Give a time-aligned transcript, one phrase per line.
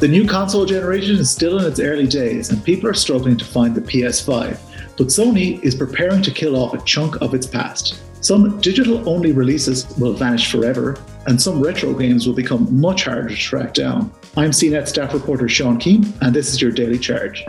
[0.00, 3.44] The new console generation is still in its early days, and people are struggling to
[3.44, 4.58] find the PS5.
[4.96, 8.00] But Sony is preparing to kill off a chunk of its past.
[8.24, 13.28] Some digital only releases will vanish forever, and some retro games will become much harder
[13.28, 14.10] to track down.
[14.38, 17.44] I'm CNET staff reporter Sean Keane, and this is your Daily Charge.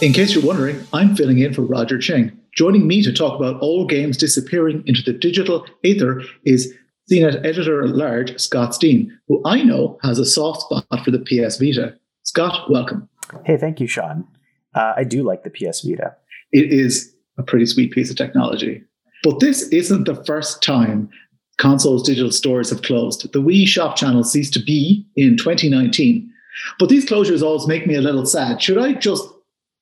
[0.00, 2.32] In case you're wondering, I'm filling in for Roger Cheng.
[2.54, 6.72] Joining me to talk about old games disappearing into the digital ether is
[7.10, 11.18] CNET editor at large, Scott Stein, who I know has a soft spot for the
[11.18, 11.96] PS Vita.
[12.22, 13.08] Scott, welcome.
[13.44, 14.26] Hey, thank you, Sean.
[14.74, 16.14] Uh, I do like the PS Vita.
[16.52, 18.82] It is a pretty sweet piece of technology.
[19.22, 21.10] But this isn't the first time
[21.58, 23.30] consoles digital stores have closed.
[23.32, 26.30] The Wii shop channel ceased to be in 2019.
[26.78, 28.62] But these closures always make me a little sad.
[28.62, 29.24] Should I just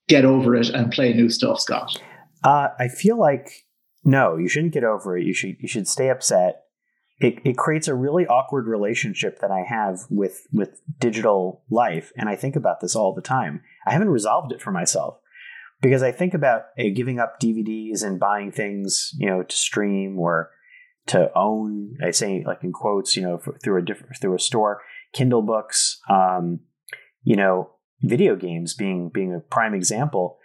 [0.09, 2.01] get over it and play new stuff, Scott?
[2.45, 3.67] Uh, I feel like
[4.05, 5.25] no, you shouldn't get over it.
[5.25, 6.65] You should you should stay upset
[7.21, 12.29] it, it creates a really awkward relationship that I have with with digital life, and
[12.29, 13.63] I think about this all the time.
[13.87, 15.19] I haven't resolved it for myself
[15.83, 20.19] because I think about uh, giving up DVDs and buying things, you know, to stream
[20.19, 20.51] or
[21.09, 21.99] to own.
[22.03, 24.81] I say like in quotes, you know, for, through a different through a store,
[25.13, 26.61] Kindle books, um,
[27.23, 30.39] you know, video games being being a prime example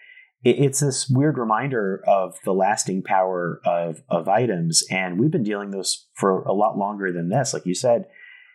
[0.46, 4.84] it's this weird reminder of the lasting power of, of items.
[4.92, 7.52] And we've been dealing those for a lot longer than this.
[7.52, 8.06] Like you said,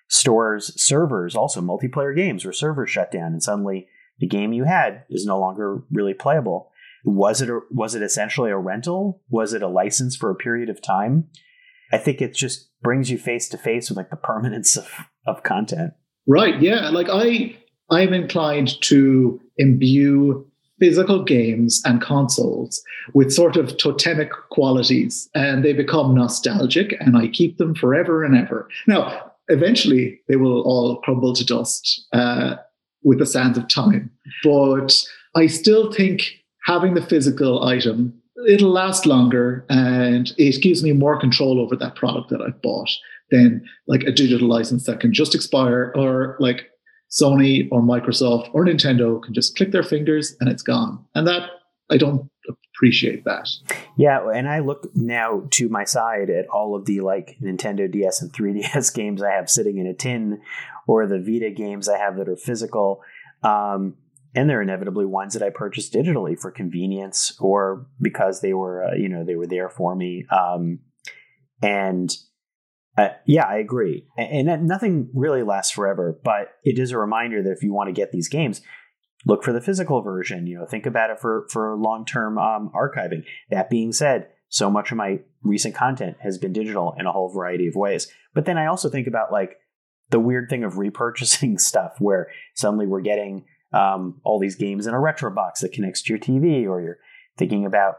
[0.08, 3.88] stores, servers, also multiplayer games where servers shut down and suddenly
[4.20, 6.70] the game you had is no longer really playable.
[7.05, 9.22] Was it a, was it essentially a rental?
[9.28, 11.28] Was it a license for a period of time?
[11.92, 14.88] I think it just brings you face to face with like the permanence of,
[15.27, 15.94] of content.
[16.28, 16.61] Right.
[16.62, 16.91] Yeah.
[16.91, 17.56] Like I
[17.91, 20.49] I'm inclined to imbue
[20.81, 22.83] physical games and consoles
[23.14, 28.36] with sort of totemic qualities and they become nostalgic and I keep them forever and
[28.36, 28.69] ever.
[28.86, 32.56] Now, eventually they will all crumble to dust uh,
[33.05, 34.11] with the sands of time,
[34.42, 35.05] but
[35.36, 36.33] I still think
[36.64, 38.14] having the physical item
[38.48, 42.90] it'll last longer and it gives me more control over that product that I've bought
[43.30, 46.70] than like a digital license that can just expire or like
[47.10, 51.04] Sony or Microsoft or Nintendo can just click their fingers and it's gone.
[51.14, 51.50] And that
[51.90, 53.48] I don't appreciate that.
[53.96, 58.22] Yeah, and I look now to my side at all of the like Nintendo DS
[58.22, 60.40] and 3DS games I have sitting in a tin,
[60.86, 63.02] or the Vita games I have that are physical.
[63.42, 63.96] Um,
[64.34, 68.94] and they're inevitably ones that I purchased digitally for convenience or because they were, uh,
[68.94, 70.24] you know, they were there for me.
[70.30, 70.80] Um,
[71.60, 72.14] and
[72.96, 74.06] uh, yeah, I agree.
[74.17, 77.89] And, and, nothing really lasts forever, but it is a reminder that if you want
[77.89, 78.62] to get these games,
[79.27, 80.46] look for the physical version.
[80.46, 83.24] You know, think about it for for long term um, archiving.
[83.51, 87.33] That being said, so much of my recent content has been digital in a whole
[87.33, 88.08] variety of ways.
[88.34, 89.57] But then I also think about like
[90.11, 94.95] the weird thing of repurchasing stuff, where suddenly we're getting um, all these games in
[94.95, 96.98] a retro box that connects to your TV, or you're
[97.39, 97.95] thinking about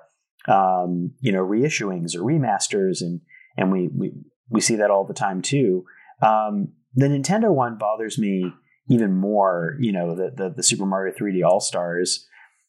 [0.48, 3.22] um, you know reissuings or remasters, and
[3.58, 4.12] and we we
[4.52, 5.86] we see that all the time too.
[6.22, 8.54] Um, the Nintendo one bothers me
[8.90, 12.28] even more, you know, the, the, the Super Mario 3D All Stars,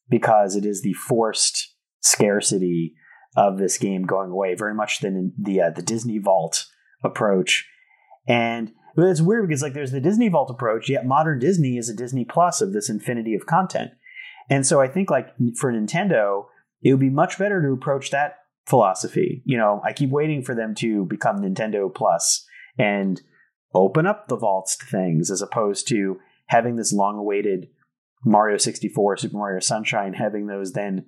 [0.09, 2.95] because it is the forced scarcity
[3.37, 6.67] of this game going away, very much the the uh, the Disney Vault
[7.03, 7.67] approach,
[8.29, 11.97] and it's weird because like there's the Disney Vault approach, yet modern Disney is a
[11.97, 13.93] Disney Plus of this infinity of content,
[14.51, 16.45] and so I think like for Nintendo,
[16.83, 18.37] it would be much better to approach that
[18.67, 19.43] philosophy.
[19.45, 22.47] You know, I keep waiting for them to become Nintendo Plus
[22.79, 23.21] and
[23.75, 27.69] open up the vaults to things as opposed to having this long awaited
[28.25, 31.07] Mario 64, Super Mario Sunshine, having those then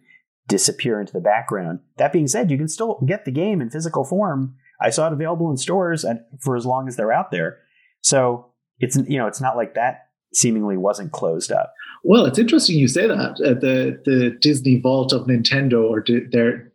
[0.49, 1.81] disappear into the background.
[1.97, 4.57] That being said, you can still get the game in physical form.
[4.81, 7.59] I saw it available in stores and for as long as they're out there.
[8.01, 11.73] So it's you know it's not like that seemingly wasn't closed up.
[12.03, 16.73] Well, it's interesting you say that uh, the the Disney Vault of Nintendo or their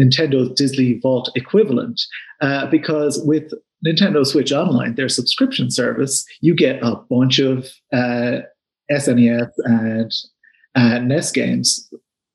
[0.00, 2.00] Nintendo's Disney Vault equivalent,
[2.40, 3.52] uh, because with
[3.86, 8.38] Nintendo Switch Online, their subscription service, you get a bunch of uh,
[8.90, 10.12] SNES and
[10.74, 11.90] uh, NES games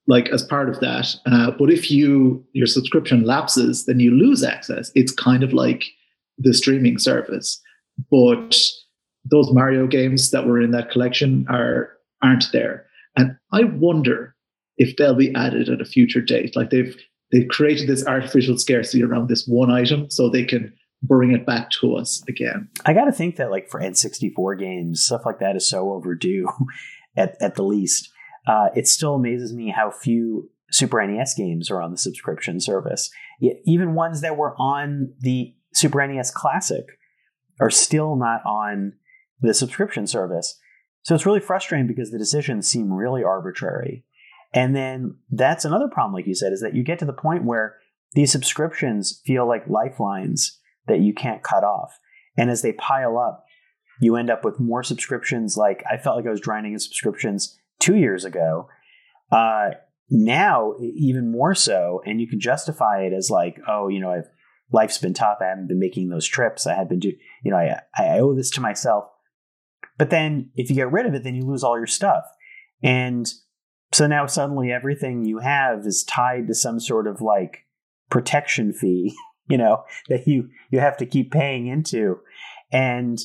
[0.07, 1.15] like as part of that.
[1.25, 4.91] Uh, but if you your subscription lapses, then you lose access.
[4.95, 5.83] It's kind of like
[6.37, 7.61] the streaming service,
[8.11, 8.55] but
[9.23, 11.91] those Mario games that were in that collection are
[12.21, 12.85] aren't there.
[13.15, 14.35] And I wonder
[14.77, 16.55] if they'll be added at a future date.
[16.55, 16.95] Like they've
[17.31, 20.73] they've created this artificial scarcity around this one item so they can
[21.03, 22.69] bring it back to us again.
[22.85, 26.47] I got to think that like for N64 games, stuff like that is so overdue
[27.17, 28.09] at, at the least.
[28.47, 33.09] Uh, it still amazes me how few Super NES games are on the subscription service.
[33.65, 36.85] Even ones that were on the Super NES Classic
[37.59, 38.93] are still not on
[39.41, 40.59] the subscription service.
[41.03, 44.05] So it's really frustrating because the decisions seem really arbitrary.
[44.55, 47.43] And then that's another problem, like you said, is that you get to the point
[47.43, 47.75] where
[48.13, 50.57] these subscriptions feel like lifelines
[50.87, 51.91] that you can't cut off.
[52.37, 53.43] And as they pile up,
[53.99, 55.57] you end up with more subscriptions.
[55.57, 58.69] Like I felt like I was drowning in subscriptions two years ago.
[59.29, 59.71] Uh,
[60.09, 64.29] now, even more so, and you can justify it as like, oh, you know, I've,
[64.71, 65.39] life's been tough.
[65.41, 66.65] I haven't been making those trips.
[66.65, 67.11] I had been do,
[67.43, 69.05] you know, I, I owe this to myself.
[69.97, 72.23] But then if you get rid of it, then you lose all your stuff.
[72.83, 73.27] And
[73.95, 77.65] so now suddenly everything you have is tied to some sort of like
[78.09, 79.15] protection fee,
[79.47, 82.19] you know, that you you have to keep paying into.
[82.73, 83.17] And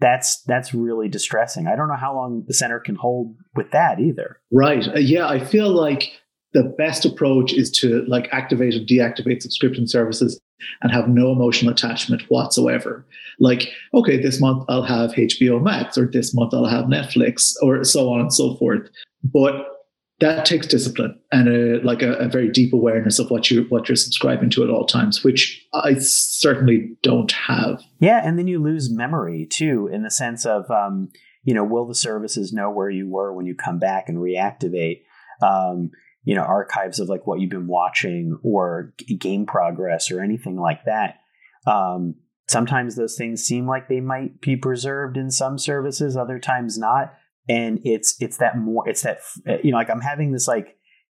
[0.00, 1.68] that's that's really distressing.
[1.68, 4.40] I don't know how long the center can hold with that either.
[4.50, 4.88] Right.
[4.88, 6.10] Uh, yeah, I feel like
[6.54, 10.40] the best approach is to like activate and deactivate subscription services
[10.82, 13.06] and have no emotional attachment whatsoever.
[13.38, 17.84] Like, okay, this month I'll have HBO Max, or this month I'll have Netflix, or
[17.84, 18.88] so on and so forth.
[19.22, 19.75] But
[20.20, 23.88] that takes discipline and a, like a, a, very deep awareness of what you what
[23.88, 27.82] you're subscribing to at all times, which I certainly don't have.
[28.00, 31.10] Yeah, and then you lose memory too, in the sense of um,
[31.44, 35.02] you know, will the services know where you were when you come back and reactivate?
[35.42, 35.90] Um,
[36.24, 40.84] you know, archives of like what you've been watching or game progress or anything like
[40.84, 41.20] that.
[41.66, 42.16] Um,
[42.48, 47.14] sometimes those things seem like they might be preserved in some services, other times not
[47.48, 49.18] and it's it's that more it's that
[49.62, 50.76] you know like i'm having this like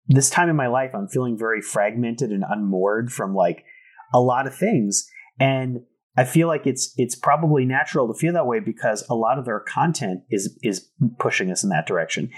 [0.08, 3.64] this time in my life i'm feeling very fragmented and unmoored from like
[4.12, 5.08] a lot of things.
[5.38, 5.80] And
[6.16, 9.44] i feel like it's it's probably natural to feel that way because a lot of
[9.44, 10.88] their content is is
[11.18, 12.30] pushing us in that direction.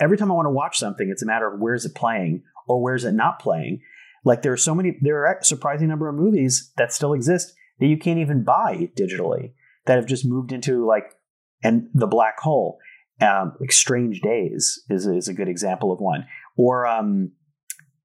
[0.00, 2.82] Every time i want to watch something it's a matter of where's it playing or
[2.82, 3.80] where's it not playing.
[4.24, 7.52] Like there are so many there are a surprising number of movies that still exist
[7.80, 9.52] that you can't even buy digitally
[9.86, 11.14] that have just moved into like
[11.62, 12.78] and the black hole
[13.20, 16.26] um, like Strange Days is is a good example of one.
[16.56, 17.32] Or um,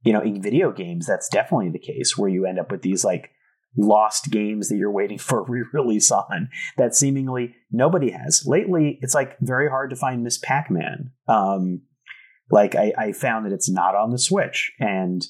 [0.03, 3.05] you know, in video games, that's definitely the case where you end up with these
[3.05, 3.31] like
[3.77, 8.45] lost games that you're waiting for a re-release on that seemingly nobody has.
[8.45, 11.11] Lately, it's like very hard to find Miss Pac-Man.
[11.27, 11.81] Um,
[12.51, 15.25] like I, I found that it's not on the Switch, and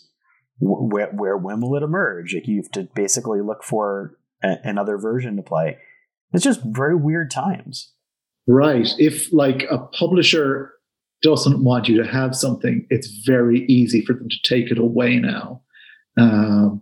[0.60, 2.34] where, where when will it emerge?
[2.34, 5.78] Like you have to basically look for a, another version to play.
[6.34, 7.94] It's just very weird times.
[8.48, 8.88] Right.
[8.98, 10.74] If like a publisher
[11.22, 15.18] doesn't want you to have something, it's very easy for them to take it away
[15.18, 15.62] now.
[16.18, 16.82] Um,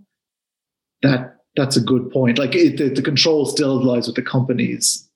[1.03, 2.39] that that's a good point.
[2.39, 5.07] Like it, the, the control still lies with the companies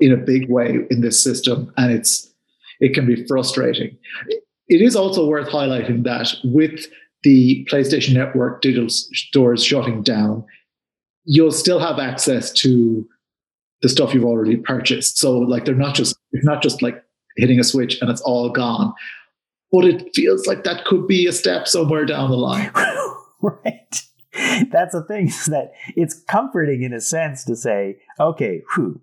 [0.00, 2.32] in a big way in this system, and it's
[2.80, 3.96] it can be frustrating.
[4.68, 6.86] It is also worth highlighting that with
[7.22, 10.44] the PlayStation Network digital stores shutting down,
[11.24, 13.06] you'll still have access to
[13.84, 15.18] the stuff you've already purchased.
[15.18, 17.04] So like they're not just it's not just like
[17.36, 18.94] hitting a switch and it's all gone.
[19.70, 22.70] But it feels like that could be a step somewhere down the line.
[23.42, 24.02] right.
[24.72, 29.02] That's the thing is that it's comforting in a sense to say, okay, whew,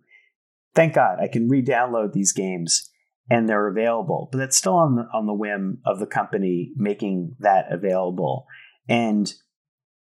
[0.73, 2.89] thank God I can re-download these games
[3.29, 4.29] and they're available.
[4.31, 8.47] But that's still on the, on the whim of the company making that available.
[8.89, 9.31] And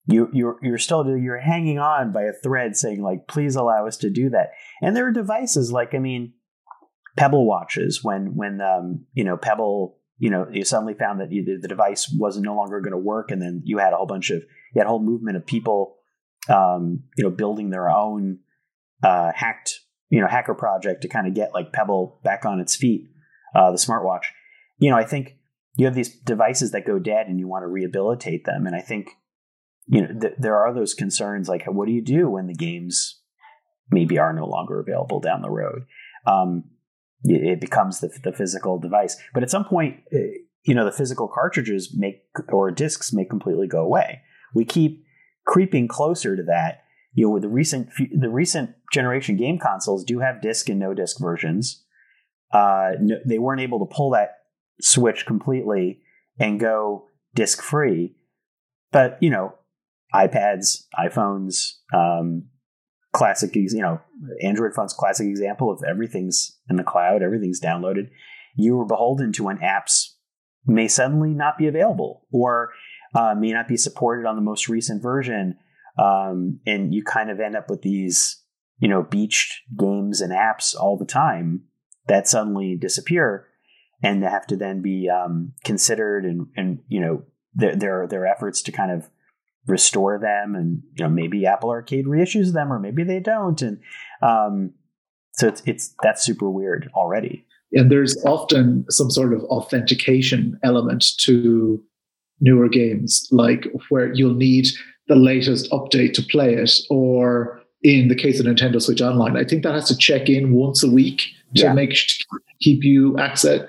[0.09, 3.99] you you're you're still you're hanging on by a thread saying like please allow us
[3.99, 4.53] to do that.
[4.83, 6.33] And there are devices like i mean
[7.17, 11.69] pebble watches when when um, you know pebble you know you suddenly found that the
[11.69, 14.39] device was no longer going to work and then you had a whole bunch of
[14.39, 15.97] you had a whole movement of people
[16.49, 18.39] um, you know building their own
[19.03, 22.75] uh, hacked you know hacker project to kind of get like pebble back on its
[22.75, 23.09] feet
[23.55, 24.25] uh, the smartwatch.
[24.79, 25.37] You know i think
[25.75, 28.81] you have these devices that go dead and you want to rehabilitate them and i
[28.81, 29.11] think
[29.89, 33.21] you know, th- there are those concerns like, what do you do when the games
[33.91, 35.87] maybe are no longer available down the road?
[36.27, 36.65] Um,
[37.25, 39.17] it, becomes the, the physical device.
[39.35, 43.67] But at some point, eh, you know, the physical cartridges make or discs may completely
[43.67, 44.21] go away.
[44.55, 45.05] We keep
[45.47, 46.83] creeping closer to that.
[47.15, 50.95] You know, with the recent the recent generation game consoles do have disc and no
[50.95, 51.85] disc versions.
[52.53, 54.35] Uh, no, they weren't able to pull that
[54.81, 56.01] switch completely
[56.39, 58.15] and go disc free.
[58.93, 59.55] But you know,
[60.15, 62.45] iPads, iPhones, um,
[63.13, 64.01] classic, you know,
[64.43, 68.09] Android phones, classic example of everything's in the cloud, everything's downloaded.
[68.57, 70.15] You were beholden to when apps
[70.67, 72.71] may suddenly not be available or
[73.15, 75.57] uh, may not be supported on the most recent version.
[75.99, 78.43] Um, and you kind of end up with these,
[78.79, 81.63] you know, beached games and apps all the time
[82.07, 83.49] that suddenly disappear
[84.03, 87.25] and have to then be um, considered and, and, you know,
[87.55, 89.09] their, their, their efforts to kind of
[89.69, 93.79] restore them and you know maybe apple arcade reissues them or maybe they don't and
[94.23, 94.73] um,
[95.33, 101.17] so it's it's that's super weird already and there's often some sort of authentication element
[101.19, 101.83] to
[102.41, 104.69] newer games, like where you'll need
[105.09, 109.45] the latest update to play it, or in the case of Nintendo Switch Online, I
[109.45, 111.23] think that has to check in once a week
[111.57, 111.73] to yeah.
[111.73, 112.25] make to
[112.61, 113.61] keep you access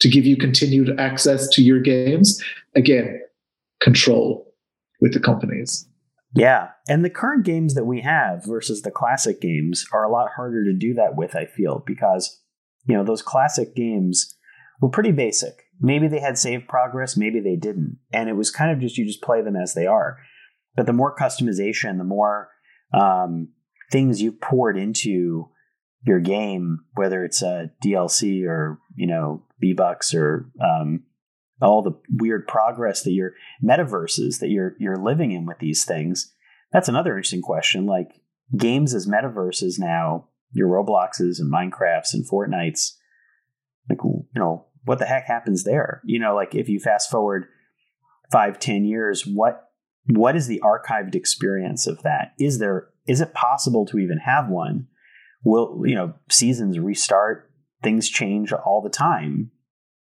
[0.00, 2.42] to give you continued access to your games.
[2.76, 3.20] Again,
[3.80, 4.46] control
[5.00, 5.88] with the companies.
[6.34, 10.30] Yeah, and the current games that we have versus the classic games are a lot
[10.36, 11.34] harder to do that with.
[11.34, 12.42] I feel because
[12.84, 14.36] you know those classic games
[14.80, 15.64] were pretty basic.
[15.80, 19.06] Maybe they had save progress, maybe they didn't, and it was kind of just you
[19.06, 20.18] just play them as they are.
[20.76, 22.50] But the more customization, the more
[22.92, 23.48] um,
[23.90, 25.48] things you've poured into
[26.06, 31.04] your game, whether it's a DLC or you know V Bucks or um,
[31.60, 36.32] all the weird progress that your metaverses that you're you're living in with these things.
[36.72, 37.86] That's another interesting question.
[37.86, 38.20] Like
[38.56, 42.92] games as metaverses now, your Robloxes and Minecrafts and Fortnites.
[43.88, 46.02] Like you know what the heck happens there?
[46.04, 47.46] You know, like if you fast forward
[48.30, 49.70] five, ten years, what
[50.10, 52.32] what is the archived experience of that?
[52.38, 54.86] Is there is it possible to even have one?
[55.44, 57.50] Will you know seasons restart?
[57.82, 59.50] Things change all the time.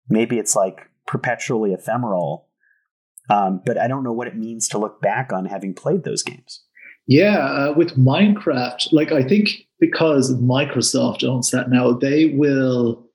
[0.10, 2.48] Maybe it's like perpetually ephemeral.
[3.30, 6.24] Um, but I don't know what it means to look back on having played those
[6.24, 6.62] games.
[7.08, 9.50] Yeah, uh, with Minecraft, like I think
[9.80, 13.08] because Microsoft owns that now, they will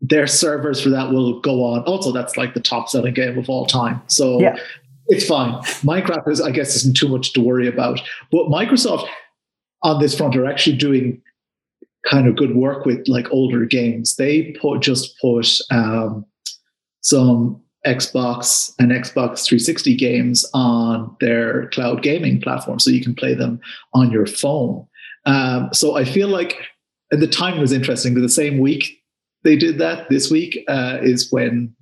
[0.00, 1.82] their servers for that will go on.
[1.84, 4.02] Also, that's like the top selling game of all time.
[4.06, 4.56] So yeah.
[5.06, 5.54] it's fine.
[5.82, 8.00] Minecraft is, I guess, isn't too much to worry about.
[8.30, 9.08] But Microsoft
[9.82, 11.22] on this front are actually doing
[12.06, 14.16] kind of good work with like older games.
[14.16, 16.26] They put just put um,
[17.04, 23.34] some Xbox and Xbox 360 games on their cloud gaming platform, so you can play
[23.34, 23.60] them
[23.92, 24.86] on your phone.
[25.26, 26.56] Um, so I feel like,
[27.10, 28.14] and the timing was interesting.
[28.14, 29.02] The same week
[29.44, 31.74] they did that, this week uh, is when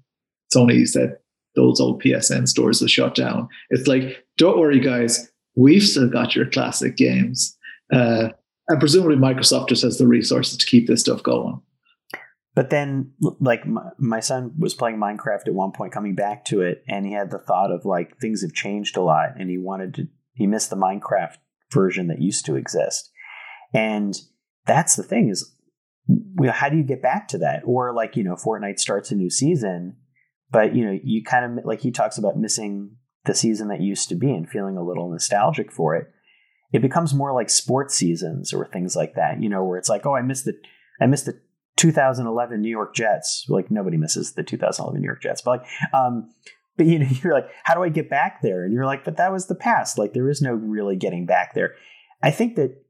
[0.55, 1.17] Sony said
[1.55, 3.49] those old PSN stores will shut down.
[3.71, 7.57] It's like, don't worry, guys, we've still got your classic games.
[7.93, 8.31] Uh,
[8.69, 11.61] and presumably Microsoft just has the resources to keep this stuff going.
[12.55, 16.61] But then, like, my, my, son was playing Minecraft at one point, coming back to
[16.61, 19.57] it, and he had the thought of, like, things have changed a lot, and he
[19.57, 21.37] wanted to, he missed the Minecraft
[21.73, 23.11] version that used to exist.
[23.73, 24.15] And
[24.67, 25.55] that's the thing is,
[26.53, 27.63] how do you get back to that?
[27.65, 29.97] Or, like, you know, Fortnite starts a new season,
[30.51, 34.11] but, you know, you kind of, like, he talks about missing the season that used
[34.11, 36.09] to be and feeling a little nostalgic for it.
[36.73, 40.05] It becomes more like sports seasons or things like that, you know, where it's like,
[40.07, 40.55] oh, I missed the,
[41.01, 41.41] I missed the
[41.77, 43.47] 2011 New York Jets.
[43.49, 46.31] Like nobody misses the 2011 New York Jets, but like, um,
[46.77, 48.65] but you know, you're like, how do I get back there?
[48.65, 49.99] And you're like, but that was the past.
[49.99, 51.75] Like there is no really getting back there.
[52.23, 52.83] I think that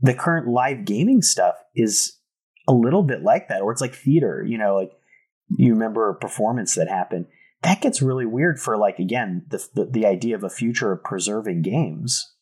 [0.00, 2.18] the current live gaming stuff is
[2.68, 4.44] a little bit like that, or it's like theater.
[4.46, 4.92] You know, like
[5.56, 7.26] you remember a performance that happened.
[7.62, 11.02] That gets really weird for like again the, the, the idea of a future of
[11.02, 12.32] preserving games.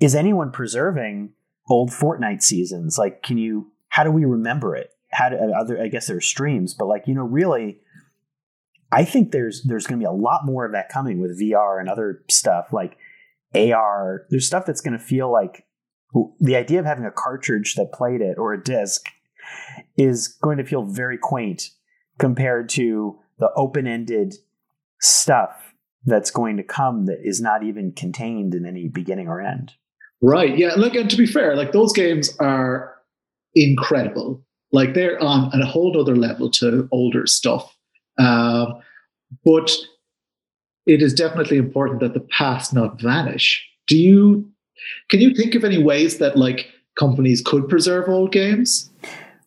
[0.00, 1.32] Is anyone preserving
[1.68, 2.98] old Fortnite seasons?
[2.98, 4.90] Like, can you how do we remember it?
[5.10, 5.82] How do other?
[5.82, 7.78] I guess there's streams, but like you know, really,
[8.92, 11.80] I think there's there's going to be a lot more of that coming with VR
[11.80, 12.98] and other stuff like
[13.54, 14.26] AR.
[14.28, 15.64] There's stuff that's going to feel like
[16.40, 19.06] the idea of having a cartridge that played it or a disc
[19.96, 21.70] is going to feel very quaint
[22.18, 24.34] compared to the open-ended
[25.00, 25.74] stuff
[26.04, 29.72] that's going to come that is not even contained in any beginning or end.
[30.20, 30.56] Right.
[30.56, 30.74] Yeah.
[30.76, 32.95] Look, and to be fair, like those games are
[33.56, 34.44] incredible.
[34.72, 37.76] Like they're on at a whole other level to older stuff.
[38.18, 38.80] Um,
[39.44, 39.74] but
[40.86, 43.66] it is definitely important that the past not vanish.
[43.88, 44.48] Do you
[45.08, 48.90] can you think of any ways that like companies could preserve old games?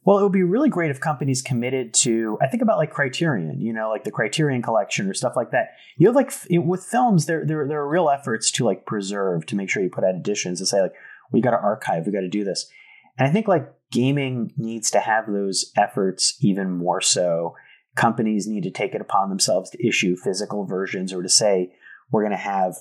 [0.05, 2.37] Well, it would be really great if companies committed to.
[2.41, 5.73] I think about like Criterion, you know, like the Criterion Collection or stuff like that.
[5.97, 9.55] You have like with films, there there there are real efforts to like preserve to
[9.55, 10.93] make sure you put out editions and say like
[11.31, 12.69] we got to archive, we got to do this.
[13.17, 17.55] And I think like gaming needs to have those efforts even more so.
[17.95, 21.73] Companies need to take it upon themselves to issue physical versions or to say,
[22.11, 22.75] we're going to have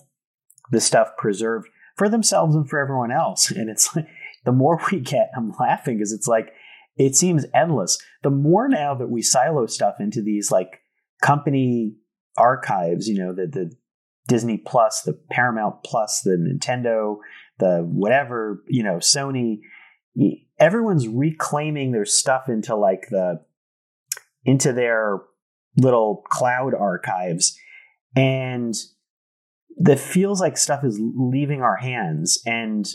[0.70, 3.50] the stuff preserved for themselves and for everyone else.
[3.50, 4.06] And it's like,
[4.44, 6.52] the more we get, I'm laughing because it's like,
[6.96, 7.98] it seems endless.
[8.22, 10.80] The more now that we silo stuff into these like
[11.22, 11.96] company
[12.36, 13.72] archives, you know, the, the
[14.26, 17.16] Disney Plus, the Paramount Plus, the Nintendo,
[17.58, 19.60] the whatever, you know, Sony,
[20.58, 23.40] everyone's reclaiming their stuff into like the
[24.44, 25.20] into their
[25.76, 27.56] little cloud archives.
[28.16, 28.74] And
[29.78, 32.86] that feels like stuff is leaving our hands and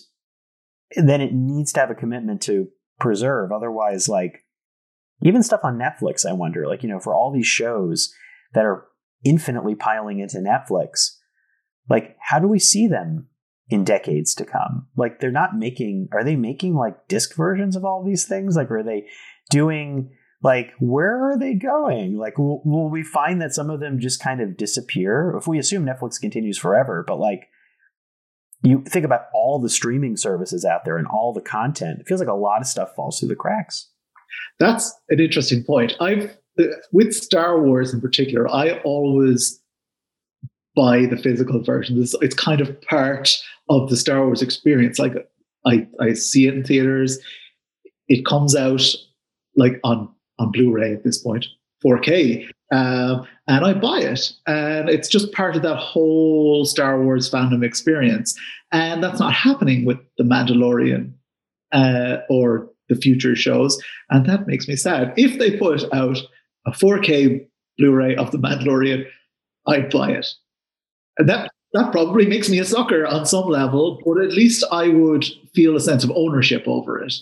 [0.96, 2.68] then it needs to have a commitment to
[3.00, 3.52] preserve.
[3.52, 4.44] Otherwise like
[5.24, 8.14] even stuff on Netflix, I wonder, like, you know, for all these shows
[8.54, 8.86] that are
[9.24, 11.16] infinitely piling into Netflix,
[11.90, 13.28] like, how do we see them
[13.70, 14.88] in decades to come?
[14.96, 18.56] Like, they're not making, are they making like disc versions of all these things?
[18.56, 19.08] Like, are they
[19.50, 22.18] doing, like, where are they going?
[22.18, 25.36] Like, will, will we find that some of them just kind of disappear?
[25.38, 27.48] If we assume Netflix continues forever, but like,
[28.62, 32.22] you think about all the streaming services out there and all the content, it feels
[32.22, 33.90] like a lot of stuff falls through the cracks.
[34.60, 35.94] That's an interesting point.
[36.00, 36.38] I've
[36.92, 39.60] with Star Wars in particular, I always
[40.76, 42.02] buy the physical version.
[42.02, 43.36] It's, it's kind of part
[43.70, 45.00] of the Star Wars experience.
[45.00, 45.14] Like
[45.66, 47.20] I, I see it in theaters.
[48.08, 48.84] It comes out
[49.56, 51.46] like on on Blu-ray at this point,
[51.86, 57.30] 4K, um, and I buy it, and it's just part of that whole Star Wars
[57.30, 58.36] fandom experience.
[58.72, 61.14] And that's not happening with the Mandalorian
[61.72, 65.14] uh, or the future shows, and that makes me sad.
[65.18, 66.18] If they put out
[66.66, 67.46] a 4K
[67.78, 69.06] Blu-ray of The Mandalorian,
[69.68, 70.28] I'd buy it.
[71.18, 75.26] That that probably makes me a sucker on some level, but at least I would
[75.54, 77.14] feel a sense of ownership over it.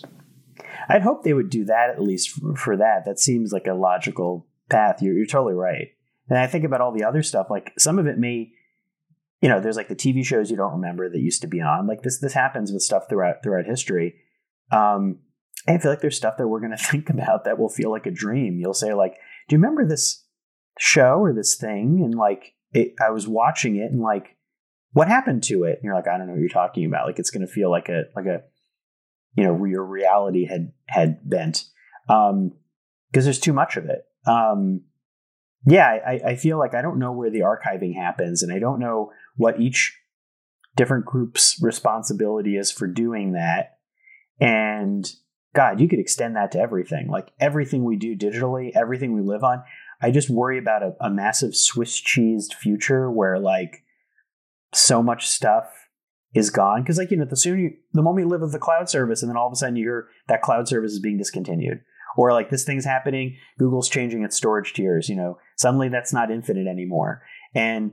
[0.88, 3.04] I'd hope they would do that at least for, for that.
[3.06, 5.00] That seems like a logical path.
[5.00, 5.88] You're, you're totally right.
[6.28, 7.48] And I think about all the other stuff.
[7.50, 8.52] Like some of it may,
[9.40, 11.86] you know, there's like the TV shows you don't remember that used to be on.
[11.86, 14.16] Like this, this happens with stuff throughout throughout history.
[14.70, 15.20] Um,
[15.68, 18.06] I feel like there's stuff that we're going to think about that will feel like
[18.06, 18.58] a dream.
[18.58, 19.14] You'll say like,
[19.48, 20.24] "Do you remember this
[20.78, 24.36] show or this thing?" And like, it, I was watching it and like,
[24.92, 25.76] what happened to it?
[25.76, 27.06] And you're like, I don't know what you're talking about.
[27.06, 28.42] Like, it's going to feel like a like a,
[29.34, 31.64] you know, your reality had had bent
[32.08, 32.52] Um,
[33.10, 34.04] because um, there's too much of it.
[34.26, 34.82] Um,
[35.66, 38.80] yeah, I, I feel like I don't know where the archiving happens, and I don't
[38.80, 39.98] know what each
[40.76, 43.78] different group's responsibility is for doing that.
[44.40, 45.10] And
[45.54, 47.08] God, you could extend that to everything.
[47.08, 49.62] Like everything we do digitally, everything we live on.
[50.02, 53.84] I just worry about a, a massive Swiss cheesed future where like
[54.74, 55.88] so much stuff
[56.34, 56.84] is gone.
[56.84, 59.22] Cause like, you know, the sooner you, the moment you live with the cloud service
[59.22, 61.80] and then all of a sudden you hear that cloud service is being discontinued.
[62.16, 66.30] Or like this thing's happening, Google's changing its storage tiers, you know, suddenly that's not
[66.30, 67.22] infinite anymore.
[67.54, 67.92] And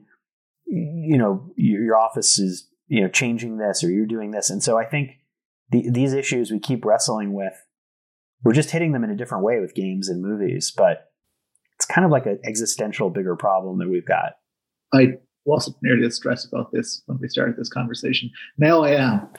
[0.66, 4.50] you know, your, your office is, you know, changing this or you're doing this.
[4.50, 5.12] And so I think
[5.72, 7.54] the, these issues we keep wrestling with,
[8.44, 11.09] we're just hitting them in a different way with games and movies, but
[11.80, 14.34] it's kind of like an existential bigger problem that we've got.
[14.94, 15.14] I
[15.46, 18.30] wasn't nearly as stressed about this when we started this conversation.
[18.58, 19.30] Now I am.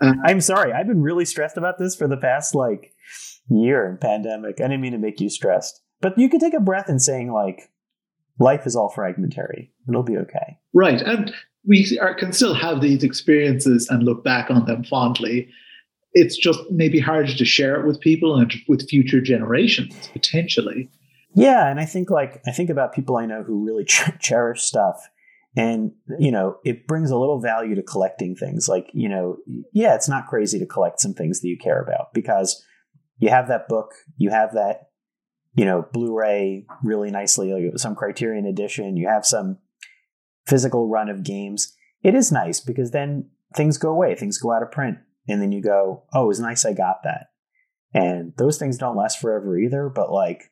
[0.00, 0.72] Uh, I'm sorry.
[0.72, 2.92] I've been really stressed about this for the past like
[3.48, 4.56] year in pandemic.
[4.58, 7.32] I didn't mean to make you stressed, but you can take a breath in saying
[7.32, 7.70] like,
[8.40, 9.72] life is all fragmentary.
[9.88, 10.58] It'll be okay.
[10.72, 11.32] Right, and
[11.64, 15.48] we are, can still have these experiences and look back on them fondly
[16.14, 20.88] it's just maybe harder to share it with people and with future generations potentially.
[21.34, 24.62] Yeah, and I think like I think about people I know who really ch- cherish
[24.62, 25.08] stuff,
[25.56, 28.68] and you know it brings a little value to collecting things.
[28.68, 29.38] Like you know,
[29.72, 32.64] yeah, it's not crazy to collect some things that you care about because
[33.18, 34.90] you have that book, you have that
[35.54, 39.58] you know Blu-ray really nicely, some Criterion edition, you have some
[40.46, 41.74] physical run of games.
[42.02, 45.52] It is nice because then things go away, things go out of print and then
[45.52, 47.28] you go, oh, it was nice I got that.
[47.94, 50.50] And those things don't last forever either, but like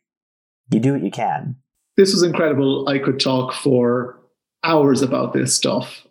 [0.73, 1.57] you do what you can.
[1.97, 2.89] This was incredible.
[2.89, 4.19] I could talk for
[4.65, 6.07] hours about this stuff.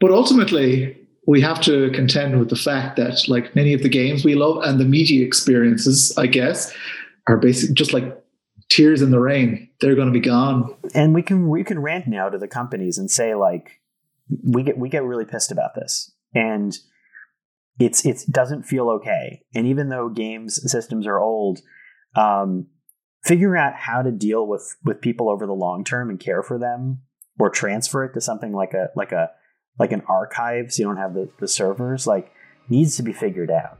[0.00, 4.24] But ultimately, we have to contend with the fact that, like many of the games
[4.24, 6.72] we love and the media experiences, I guess,
[7.26, 8.18] are basically just like
[8.70, 9.68] tears in the rain.
[9.80, 10.74] They're going to be gone.
[10.94, 13.80] And we can we can rant now to the companies and say like,
[14.42, 16.78] we get we get really pissed about this, and
[17.78, 19.42] it's it doesn't feel okay.
[19.54, 21.60] And even though games systems are old,
[22.16, 22.66] um,
[23.22, 26.58] figuring out how to deal with with people over the long term and care for
[26.58, 27.00] them,
[27.38, 29.30] or transfer it to something like a like a
[29.78, 32.32] like an archive, so you don't have the, the servers, like
[32.68, 33.78] needs to be figured out.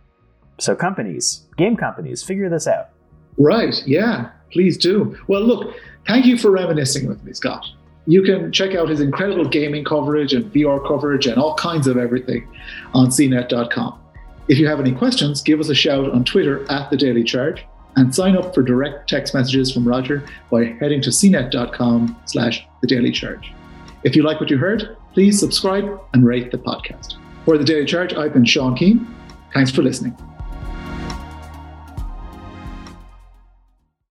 [0.59, 2.90] So companies, game companies, figure this out.
[3.37, 3.83] Right.
[3.87, 4.31] Yeah.
[4.53, 5.16] Please do.
[5.29, 5.74] Well, look.
[6.07, 7.66] Thank you for reminiscing with me, Scott
[8.09, 11.98] you can check out his incredible gaming coverage and VR coverage and all kinds of
[11.98, 12.48] everything
[12.94, 14.01] on cnet.com.
[14.48, 17.66] If you have any questions, give us a shout on Twitter at The Daily Charge
[17.98, 22.87] and sign up for direct text messages from Roger by heading to cnet.com slash The
[22.87, 23.52] Daily Charge.
[24.04, 27.16] If you like what you heard, please subscribe and rate the podcast.
[27.44, 29.12] For The Daily Charge, I've been Sean Keane.
[29.52, 30.16] Thanks for listening.